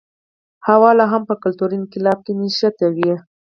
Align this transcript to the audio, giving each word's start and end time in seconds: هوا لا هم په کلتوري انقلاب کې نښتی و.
هوا 0.67 0.91
لا 0.97 1.05
هم 1.11 1.21
په 1.29 1.35
کلتوري 1.43 1.75
انقلاب 1.81 2.19
کې 2.25 2.33
نښتی 2.39 2.85
و. 2.95 2.97